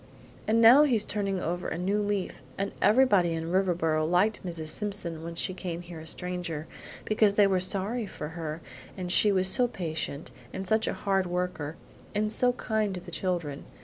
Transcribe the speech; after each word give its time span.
And 0.47 0.59
now 0.61 0.81
he's 0.81 1.05
turning 1.05 1.39
over 1.39 1.67
a 1.67 1.77
new 1.77 2.01
leaf. 2.01 2.41
And 2.57 2.71
everybody 2.81 3.33
in 3.33 3.51
Riverboro 3.51 4.03
liked 4.03 4.43
Mrs. 4.43 4.69
Simpson 4.69 5.23
when 5.23 5.35
she 5.35 5.53
came 5.53 5.81
here 5.81 5.99
a 5.99 6.07
stranger, 6.07 6.65
because 7.05 7.35
they 7.35 7.45
were 7.45 7.59
sorry 7.59 8.07
for 8.07 8.29
her 8.29 8.61
and 8.97 9.11
she 9.11 9.31
was 9.31 9.47
so 9.47 9.67
patient, 9.67 10.31
and 10.51 10.67
such 10.67 10.87
a 10.87 10.93
hard 10.95 11.27
worker, 11.27 11.75
and 12.15 12.33
so 12.33 12.53
kind 12.53 12.95
to 12.95 12.99
the 12.99 13.11
children. 13.11 13.63